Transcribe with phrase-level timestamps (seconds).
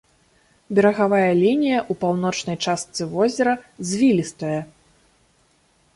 [0.79, 3.53] Берагавая лінія ў паўночнай частцы возера
[3.91, 4.59] звілістая.